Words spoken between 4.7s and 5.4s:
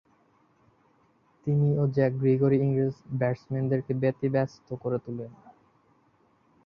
করে তুলেন।